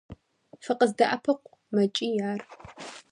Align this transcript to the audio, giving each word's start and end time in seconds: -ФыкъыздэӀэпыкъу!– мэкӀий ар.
-ФыкъыздэӀэпыкъу!– 0.63 1.53
мэкӀий 1.73 2.17
ар. 2.29 2.41